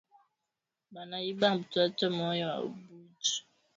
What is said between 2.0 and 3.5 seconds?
moya wa mbuji